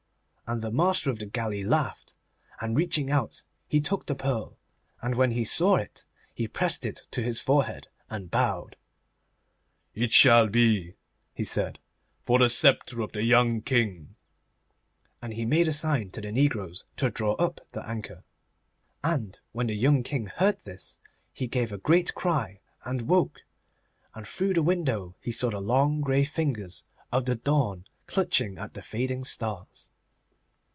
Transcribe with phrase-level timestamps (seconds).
[0.53, 2.13] And the master of the galley laughed,
[2.59, 4.57] and, reaching out, he took the pearl,
[5.01, 8.75] and when he saw it he pressed it to his forehead and bowed.
[9.93, 10.95] 'It shall be,'
[11.33, 11.79] he said,
[12.19, 14.15] 'for the sceptre of the young King,'
[15.21, 18.25] and he made a sign to the negroes to draw up the anchor.
[19.05, 20.99] And when the young King heard this
[21.31, 23.39] he gave a great cry, and woke,
[24.13, 28.73] and through the window he saw the long grey fingers of the dawn clutching at
[28.73, 29.87] the fading stars.